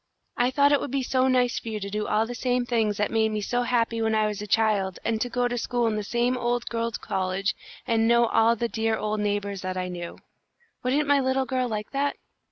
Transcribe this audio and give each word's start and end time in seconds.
I 0.35 0.49
thought 0.49 0.71
it 0.71 0.79
would 0.81 0.89
be 0.89 1.03
so 1.03 1.27
nice 1.27 1.59
for 1.59 1.69
you 1.69 1.79
to 1.79 1.89
do 1.91 2.07
all 2.07 2.25
the 2.25 2.33
same 2.33 2.65
things 2.65 2.97
that 2.97 3.11
made 3.11 3.29
me 3.29 3.39
so 3.41 3.61
happy 3.61 4.01
when 4.01 4.15
I 4.15 4.25
was 4.25 4.41
a 4.41 4.47
child, 4.47 4.97
and 5.05 5.21
go 5.31 5.47
to 5.47 5.59
school 5.59 5.85
in 5.85 5.95
the 5.95 6.01
same 6.03 6.35
old 6.35 6.65
Girls' 6.69 6.97
College 6.97 7.53
and 7.85 8.07
know 8.07 8.25
all 8.25 8.55
the 8.55 8.67
dear 8.67 8.97
old 8.97 9.19
neighbours 9.19 9.61
that 9.61 9.77
I 9.77 9.89
knew. 9.89 10.17
Wouldn't 10.81 11.07
my 11.07 11.19
little 11.19 11.45
girl 11.45 11.67
like 11.67 11.91
that?" 11.91 12.15